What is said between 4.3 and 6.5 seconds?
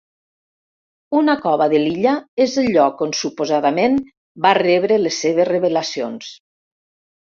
va rebre les seves revelacions.